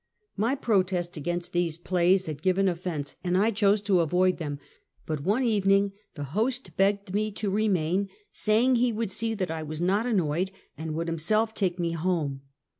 My 0.35 0.55
protest 0.55 1.15
against 1.15 1.53
these 1.53 1.77
plays 1.77 2.25
had 2.25 2.41
given 2.41 2.67
offense, 2.67 3.15
and 3.23 3.37
I 3.37 3.51
chose 3.51 3.81
to 3.81 3.99
avoid 3.99 4.39
them; 4.39 4.57
but 5.05 5.21
one 5.21 5.43
evening 5.43 5.91
the 6.15 6.23
host 6.33 6.75
begged 6.75 7.13
me 7.13 7.29
to 7.33 7.51
remain, 7.51 8.09
saying 8.31 8.77
he 8.77 8.91
would 8.91 9.11
see 9.11 9.35
that 9.35 9.51
I 9.51 9.61
was 9.61 9.79
not 9.79 10.07
annoyed, 10.07 10.49
and 10.75 10.95
would 10.95 11.07
himself 11.07 11.53
take 11.53 11.77
me 11.77 11.91
home. 11.91 12.41